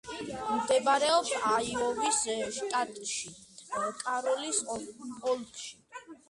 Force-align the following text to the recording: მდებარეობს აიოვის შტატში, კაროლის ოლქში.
მდებარეობს 0.51 1.33
აიოვის 1.49 2.21
შტატში, 2.55 3.31
კაროლის 4.01 4.63
ოლქში. 4.79 5.71